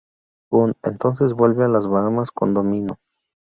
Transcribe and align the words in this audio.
Bond 0.49 0.73
entonces 0.81 1.33
vuelve 1.33 1.63
a 1.65 1.67
las 1.67 1.87
Bahamas 1.87 2.31
con 2.31 2.55
Domino. 2.55 2.97